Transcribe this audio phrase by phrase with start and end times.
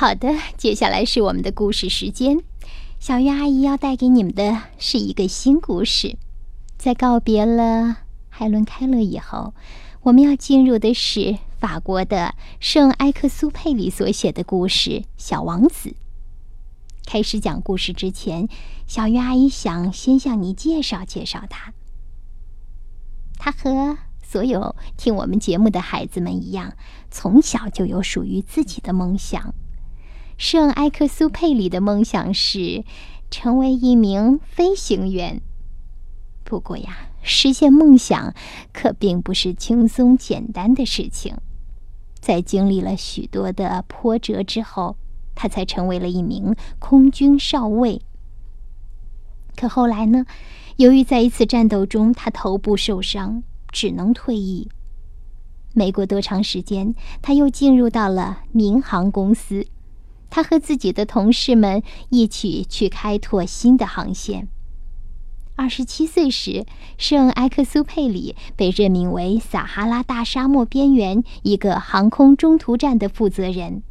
[0.00, 2.42] 好的，接下来是我们的故事时间。
[2.98, 6.16] 小鱼阿姨要带给你们的是一个新故事。
[6.78, 7.98] 在告别了
[8.30, 9.52] 海伦·凯勒以后，
[10.00, 15.90] 我们要进入的是法国的圣埃克苏佩里所写的故事《小王子》。
[17.04, 18.48] 开始讲故事之前，
[18.86, 21.74] 小鱼阿姨想先向你介绍介绍他。
[23.36, 26.72] 他和所有听我们节目的孩子们一样，
[27.10, 29.52] 从小就有属于自己的梦想。
[30.40, 32.82] 圣埃克苏佩里的梦想是
[33.30, 35.42] 成为一名飞行员。
[36.44, 38.34] 不过呀，实现梦想
[38.72, 41.36] 可并不是轻松简单的事情。
[42.20, 44.96] 在经历了许多的波折之后，
[45.34, 48.00] 他才成为了一名空军少尉。
[49.54, 50.24] 可后来呢？
[50.76, 54.70] 由于在一次战斗中，他头部受伤，只能退役。
[55.74, 59.66] 没过多长时间，他又进入到了民航公司。
[60.30, 64.48] 他和自己的同事们一起去开拓新的航线。
[65.56, 66.64] 二十七岁时，
[66.96, 73.82] 圣埃克苏佩里被任命为撒哈拉大沙漠边缘一个航空中途站的负责人。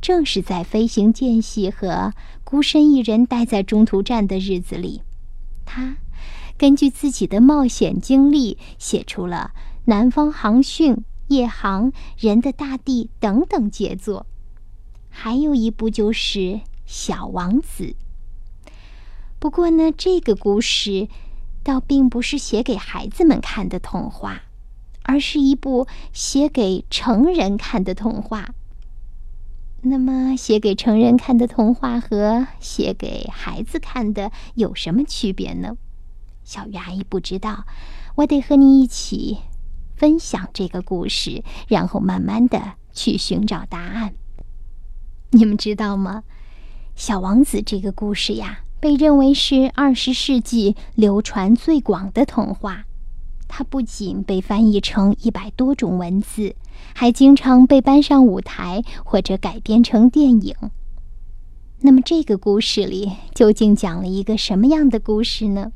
[0.00, 2.12] 正是在飞行间隙和
[2.44, 5.02] 孤身一人待在中途站的日子里，
[5.64, 5.96] 他
[6.56, 9.52] 根据自己的冒险经历，写出了
[9.86, 10.94] 《南方航训》
[11.28, 14.26] 《夜航》《人的大地》等等杰作。
[15.12, 16.38] 还有一部就是
[16.84, 17.84] 《小王子》。
[19.38, 21.06] 不过呢，这个故事
[21.62, 24.42] 倒并不是写给孩子们看的童话，
[25.02, 28.54] 而是一部写给成人看的童话。
[29.82, 35.76] 那么，写给成人看的童话和写给孩子看的有什么区别呢？
[36.44, 37.64] 小鱼阿姨不知道，
[38.14, 39.38] 我得和你一起
[39.96, 44.14] 分享这个故事，然后慢慢的去寻找答案。
[45.34, 46.24] 你们知道吗？
[46.94, 52.84] 《小王子》这个故事呀，被认为是二十世纪流传最广的童话。
[53.48, 56.54] 它不仅被翻译成一百多种文字，
[56.94, 60.54] 还经常被搬上舞台或者改编成电影。
[61.80, 65.72] 那么，这个故事里究竟讲了一个什么样的故事呢？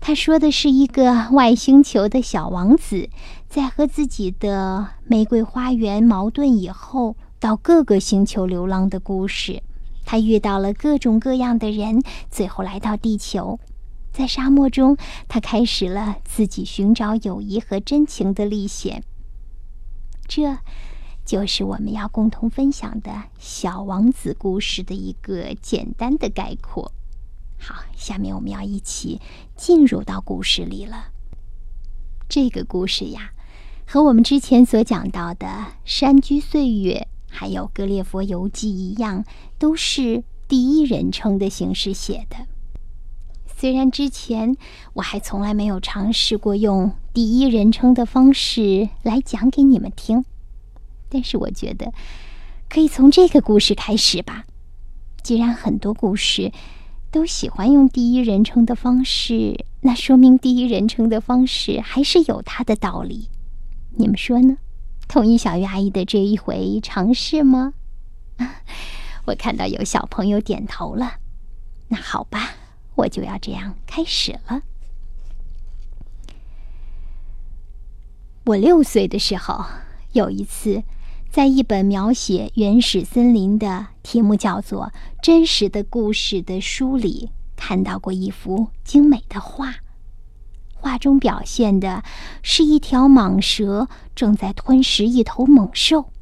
[0.00, 3.10] 他说的是一个外星球的小王子，
[3.46, 7.14] 在和自己的玫瑰花园矛盾以后。
[7.40, 9.62] 到各个星球流浪的故事，
[10.04, 13.60] 他遇到了各种各样的人，最后来到地球。
[14.10, 14.96] 在沙漠中，
[15.28, 19.04] 他开始了自己寻找友谊和真情的历险。
[20.26, 20.58] 这，
[21.24, 26.90] 就是我们要共同分享的小王子故事的一个简单的概括。
[27.60, 29.20] 好，下面我们要一起
[29.54, 31.12] 进入到故事里了。
[32.28, 33.30] 这个故事呀，
[33.86, 35.46] 和我们之前所讲到的
[35.84, 37.06] 《山居岁月》。
[37.28, 39.24] 还有《格列佛游记》一样，
[39.58, 42.36] 都是第一人称的形式写的。
[43.56, 44.56] 虽然之前
[44.92, 50.24] 我还从来没有尝试过用第一人称的方式来讲给你们听，
[51.08, 51.92] 但是我觉得
[52.68, 54.44] 可以从这个故事开始吧。
[55.22, 56.52] 既然很多故事
[57.10, 63.28] 都喜欢用第一人称的方式，那说明第一人称的方式还是有它的道理。
[63.96, 64.56] 你们说呢？
[65.08, 67.72] 同意小鱼阿姨的这一回尝试吗？
[69.24, 71.14] 我看到有小朋友点头了。
[71.88, 72.50] 那好吧，
[72.94, 74.60] 我就要这样开始了。
[78.44, 79.64] 我六岁的时候，
[80.12, 80.82] 有一次，
[81.30, 84.86] 在一本描写原始森林的题目叫做
[85.22, 89.74] 《真实的故事》的书里，看到过一幅精美的画。
[90.80, 92.02] 画中表现的
[92.42, 96.12] 是一条蟒蛇正在吞食一头猛兽。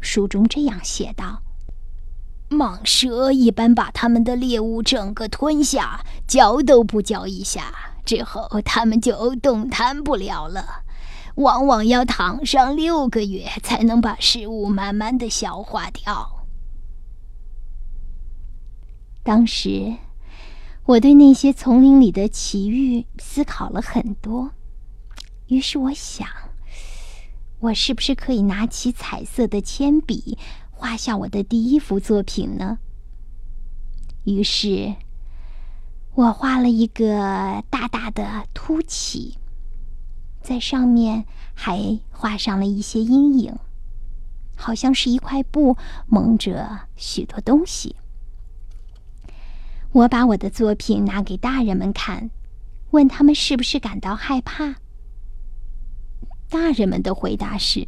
[0.00, 1.40] 书中这样写道
[2.50, 7.72] ：“蟒蛇一般把它们的猎物整个吞下，嚼都不嚼一下，
[8.04, 10.82] 之后它们就动弹不了了，
[11.36, 16.44] 往往要躺上六个月才能把食物慢慢的消化掉。”
[19.22, 19.96] 当时。
[20.84, 24.50] 我对那些丛林里的奇遇思考了很多，
[25.46, 26.28] 于是我想，
[27.60, 30.36] 我是不是可以拿起彩色的铅笔，
[30.72, 32.78] 画下我的第一幅作品呢？
[34.24, 34.96] 于是，
[36.14, 39.38] 我画了一个大大的凸起，
[40.42, 41.24] 在上面
[41.54, 43.56] 还画上了一些阴影，
[44.56, 45.76] 好像是一块布
[46.08, 47.94] 蒙着许多东西。
[49.92, 52.30] 我把我的作品拿给大人们看，
[52.92, 54.76] 问他们是不是感到害怕。
[56.48, 57.86] 大人们的回答是：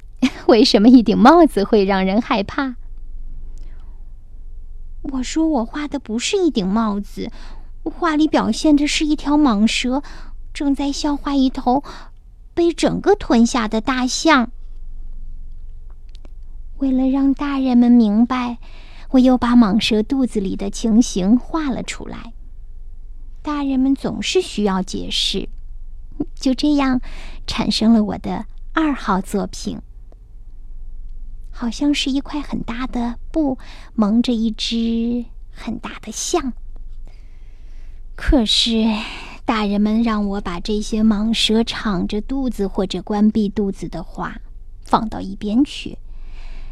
[0.48, 2.76] 为什么一顶帽子会让人害怕？
[5.02, 7.30] 我说我画的不是一顶帽子，
[7.84, 10.02] 画里表现的是一条蟒蛇
[10.52, 11.82] 正在消化一头
[12.52, 14.50] 被整个吞下的大象。
[16.78, 18.58] 为了让大人们明白，
[19.10, 22.32] 我又把蟒蛇肚子里的情形画了出来。
[23.42, 25.48] 大人们总是需要解释，
[26.34, 27.00] 就这样
[27.46, 29.78] 产生了我的二号作品。
[31.50, 33.56] 好像是一块很大的布
[33.94, 36.52] 蒙着一只很大的象。
[38.14, 38.84] 可是，
[39.44, 44.38] 大人们让我把这些蟒蛇敞着肚子或者关闭肚子的画
[44.82, 45.96] 放到一边去，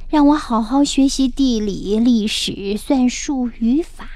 [0.09, 4.09] 让我好好学习地理、历史、算术、语法。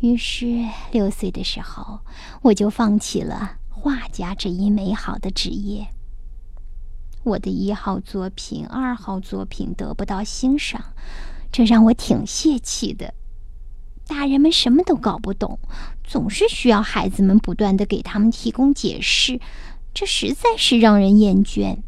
[0.00, 2.00] 于是，六岁的时候，
[2.42, 5.86] 我就放弃了画家这一美好的职业。
[7.22, 10.92] 我的一号作品、二号作品得不到欣赏，
[11.50, 13.14] 这让我挺泄气的。
[14.06, 15.58] 大人们什么都搞不懂，
[16.04, 19.40] 总是需要孩子们不断的给他们提供解释，
[19.94, 21.78] 这实在是让人厌倦。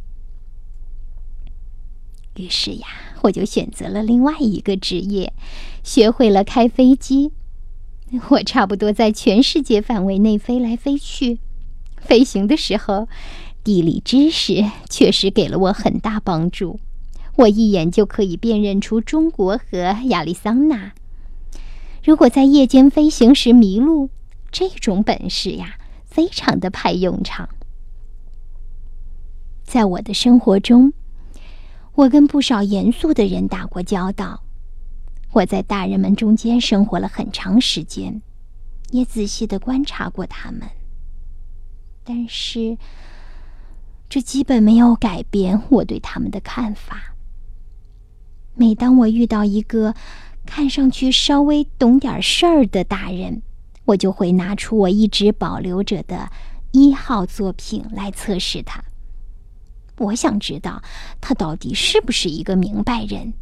[2.39, 2.87] 于是呀，
[3.23, 5.33] 我就选择了另外一个职业，
[5.83, 7.33] 学会了开飞机。
[8.31, 11.39] 我差不多在全世界范围内飞来飞去，
[12.01, 13.09] 飞行的时候。
[13.65, 16.81] 地理知识确实给了我很大帮助，
[17.37, 20.93] 我一眼就可以辨认出中国和亚利桑那。
[22.03, 24.09] 如果在夜间飞行时迷路，
[24.51, 25.77] 这种本事呀，
[26.07, 27.51] 非常的派用场。
[29.65, 30.95] 在我的生活中，
[31.99, 34.41] 我跟不少严肃的人打过交道，
[35.33, 38.23] 我在大人们中间生活了很长时间，
[38.91, 40.63] 也仔细的观察过他们，
[42.05, 42.79] 但是。
[44.11, 47.15] 这基本没有改变我对他们的看法。
[48.55, 49.95] 每当我遇到一个
[50.47, 53.43] 看上去稍微懂点事儿的大人，
[53.85, 56.31] 我就会拿出我一直保留着的
[56.73, 58.83] 一号作品来测试他。
[59.99, 60.83] 我想知道
[61.21, 63.33] 他到底是不是一个明白人。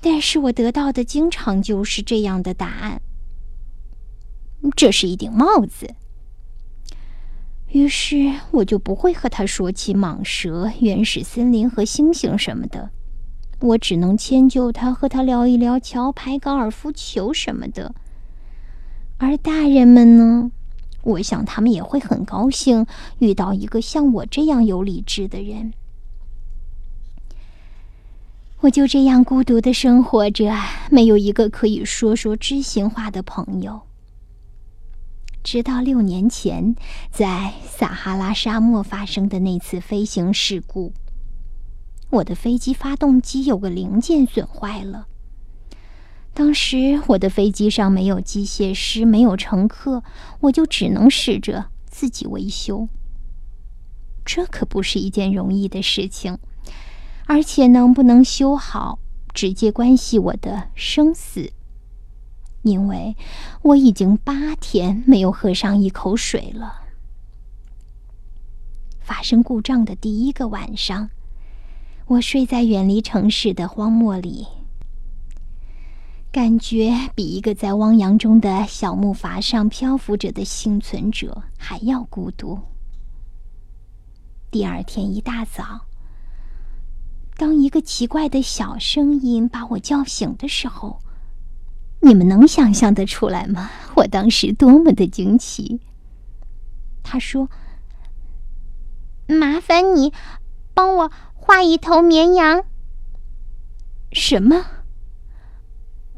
[0.00, 3.02] 但是我得到的经常就是这样的答案：
[4.74, 5.94] 这是一顶帽子。
[7.68, 12.90] 于是我就不会和他说起蟒蛇、原始森林和星星什么的，
[13.60, 17.94] 我只能迁就他，和他聊一聊桥牌、高尔夫球什么的。
[19.18, 20.50] 而大人们呢，
[21.02, 22.86] 我想他们也会很高兴
[23.18, 25.72] 遇到一个像我这样有理智的人。
[28.60, 30.54] 我就这样孤独的生活着，
[30.90, 33.80] 没有一个可以说说知心话的朋友。
[35.42, 36.76] 直到六年前，
[37.10, 40.92] 在撒哈拉沙漠发生的那次飞行事故，
[42.10, 45.06] 我的飞机发动机有个零件损坏了。
[46.32, 50.02] 当时我的飞机上没有机械师，没有乘客，
[50.40, 52.88] 我就只能试着自己维修。
[54.24, 56.38] 这可不是一件容易的事情，
[57.26, 58.98] 而且能不能修好，
[59.34, 61.52] 直接关系我的生死。
[62.62, 63.16] 因为
[63.62, 66.82] 我已经八天没有喝上一口水了。
[69.00, 71.10] 发生故障的第一个晚上，
[72.06, 74.46] 我睡在远离城市的荒漠里，
[76.32, 82.56] 感觉比一个在汪洋中的小木筏上漂浮着的幸存者还要孤独。
[84.48, 85.86] 第二天一大早，
[87.36, 91.00] 当一个奇怪的小声音把我叫醒的时候。
[92.02, 93.68] 你们能想象得出来吗？
[93.96, 95.80] 我当时多么的惊奇！
[97.02, 97.50] 他说
[99.28, 100.10] ：“麻烦你
[100.72, 102.64] 帮我画一头绵羊。”
[104.12, 104.64] 什么？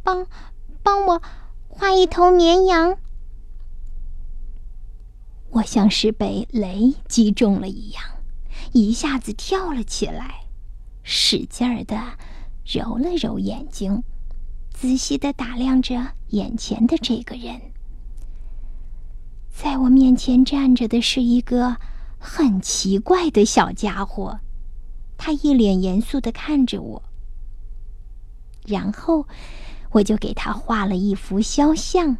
[0.03, 0.27] 帮
[0.83, 1.23] 帮我
[1.69, 2.99] 画一头绵羊？
[5.51, 8.03] 我像是被雷击中了一样，
[8.73, 10.47] 一下子跳了起来，
[11.03, 12.01] 使劲儿的
[12.65, 14.03] 揉了揉眼睛。
[14.73, 17.61] 仔细的打量着眼前的这个人，
[19.51, 21.77] 在我面前站着的是一个
[22.19, 24.41] 很奇怪的小家伙，
[25.19, 27.03] 他一脸严肃的看着我，
[28.67, 29.29] 然后
[29.93, 32.17] 我就给他画了一幅肖像。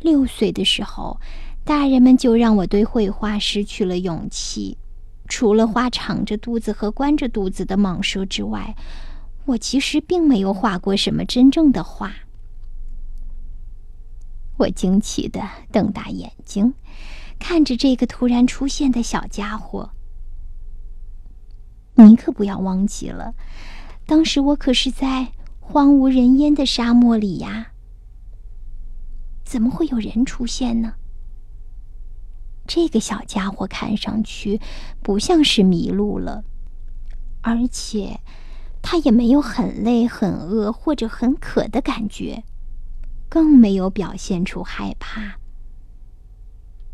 [0.00, 1.20] 六岁的时候，
[1.64, 4.76] 大人们就让我对绘画失去了勇气，
[5.28, 8.74] 除了画敞着肚子和关着肚子的蟒蛇之外。
[9.44, 12.12] 我其实并没有画过什么真正的画。
[14.58, 15.40] 我惊奇的
[15.72, 16.74] 瞪大眼睛，
[17.38, 19.88] 看着这个突然出现的小家伙。
[21.94, 23.34] 你可不要忘记了，
[24.08, 27.72] 当时我可是在荒无人烟的沙漠里呀。
[29.44, 30.94] 怎么会有人出现呢？
[32.66, 34.62] 这个小家伙看上去
[35.02, 36.42] 不像是迷路了，
[37.42, 38.20] 而且
[38.80, 42.44] 他也没有很累、很饿或者很渴的感觉，
[43.28, 45.38] 更没有表现出害怕。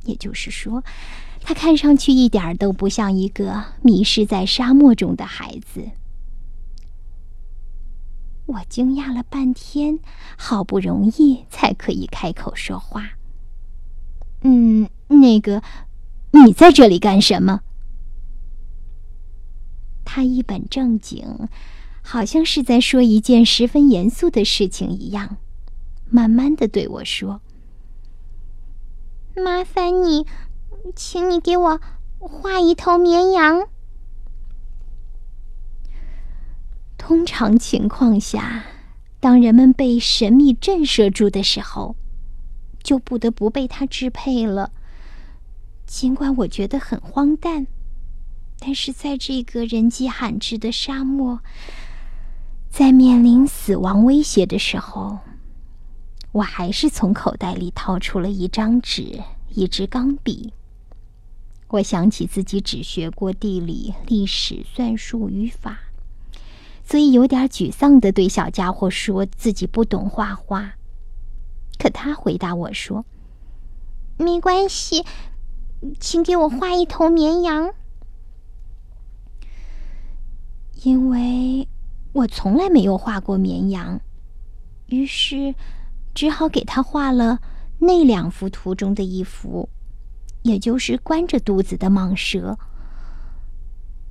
[0.02, 0.82] 也就是说，
[1.40, 5.90] 他看上去一点都不像一个迷失在沙漠中的孩子。
[8.46, 9.98] 我惊讶了半天，
[10.36, 13.12] 好不容易才可以开口说话。
[14.42, 15.62] 嗯，那个，
[16.30, 17.60] 你在这里干什么？
[20.04, 21.48] 他一本正经，
[22.02, 25.38] 好像是在说一件十分严肃的事情一样，
[26.10, 27.40] 慢慢的对我说
[29.34, 30.26] ：“麻烦你，
[30.94, 31.80] 请你给我
[32.18, 33.66] 画一头绵羊。”
[36.96, 38.64] 通常情况下，
[39.20, 41.96] 当人们被神秘震慑住的时候，
[42.82, 44.70] 就不得不被它支配了。
[45.86, 47.66] 尽管我觉得很荒诞，
[48.58, 51.40] 但是在这个人迹罕至的沙漠，
[52.70, 55.18] 在面临死亡威胁的时候，
[56.32, 59.20] 我还是从口袋里掏出了一张纸、
[59.50, 60.54] 一支钢笔。
[61.68, 65.78] 我想起自己只学过地理、历史、算术、语法。
[66.86, 70.74] 所以有点沮丧的对小家伙说自己不懂画画，
[71.78, 73.06] 可他回答我说
[74.18, 75.04] ：“没关系，
[75.98, 77.72] 请给我画一头绵羊，
[80.82, 81.66] 因为
[82.12, 84.00] 我从来没有画过绵羊。”
[84.86, 85.54] 于是
[86.14, 87.40] 只好给他画了
[87.78, 89.70] 那两幅图中的一幅，
[90.42, 92.58] 也就是关着肚子的蟒蛇。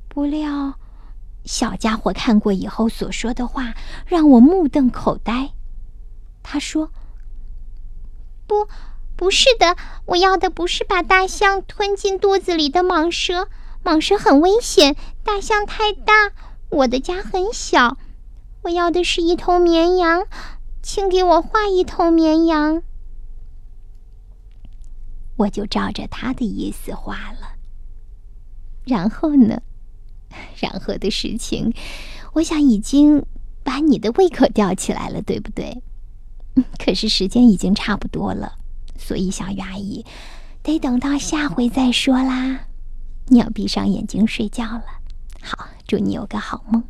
[0.09, 0.79] 不料。
[1.45, 3.73] 小家伙看过以后所说的话
[4.05, 5.51] 让我目瞪口呆。
[6.41, 6.91] 他说
[8.47, 8.67] ：“不，
[9.15, 13.47] 不是的，我要的不是把大象吞进肚子里的蟒蛇，
[13.83, 16.31] 蟒蛇很危险，大象太大，
[16.69, 17.97] 我的家很小。
[18.63, 20.25] 我要的是一头绵羊，
[20.81, 22.83] 请给我画一头绵羊。”
[25.35, 27.55] 我就照着他的意思画了。
[28.85, 29.61] 然后呢？
[30.59, 31.73] 然后的事情，
[32.33, 33.23] 我想已经
[33.63, 35.81] 把你的胃口吊起来了，对不对？
[36.77, 38.53] 可是时间已经差不多了，
[38.97, 40.05] 所以小鱼阿姨
[40.61, 42.67] 得等到下回再说啦。
[43.27, 44.83] 你要闭上眼睛睡觉了。
[45.41, 46.83] 好，祝你有个好梦，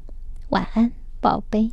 [0.50, 1.72] 晚安，宝贝。